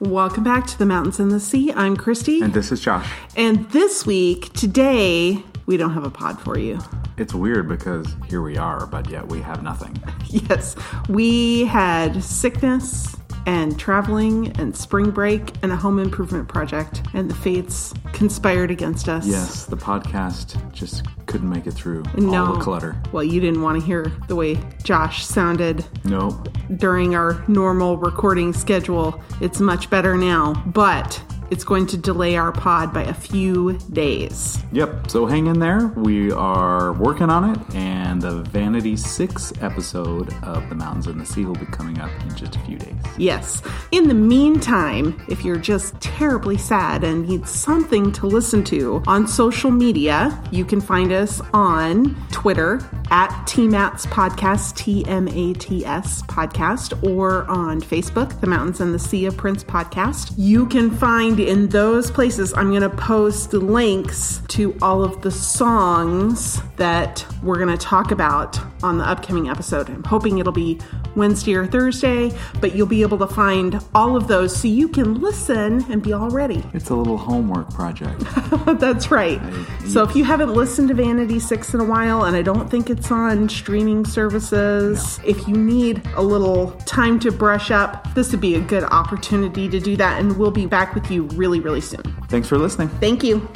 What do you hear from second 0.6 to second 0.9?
to the